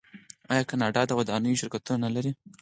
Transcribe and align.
آیا 0.51 0.63
کاناډا 0.69 1.01
د 1.07 1.11
ودانیو 1.19 1.59
شرکتونه 1.61 1.97
نلري؟ 2.05 2.31